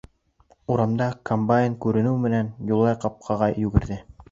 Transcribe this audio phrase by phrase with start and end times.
[0.75, 4.03] Урамда комбайн күренеү менән, Юлай ҡапҡаға йүгерҙе.